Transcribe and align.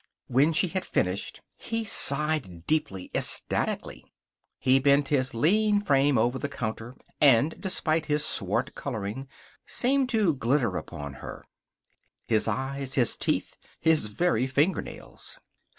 When 0.25 0.51
she 0.51 0.69
had 0.69 0.83
finished 0.83 1.41
he 1.59 1.83
sighed 1.83 2.65
deeply, 2.65 3.11
ecstatically. 3.13 4.03
He 4.57 4.79
bent 4.79 5.09
his 5.09 5.35
lean 5.35 5.79
frame 5.79 6.17
over 6.17 6.39
the 6.39 6.49
counter 6.49 6.95
and, 7.21 7.53
despite 7.61 8.07
his 8.07 8.25
swart 8.25 8.73
coloring, 8.73 9.27
seemed 9.67 10.09
to 10.09 10.33
glitter 10.33 10.75
upon 10.75 11.13
her 11.21 11.45
his 12.25 12.47
eyes, 12.47 12.95
his 12.95 13.15
teeth, 13.15 13.57
his 13.79 14.07
very 14.07 14.47
fingernails. 14.47 15.37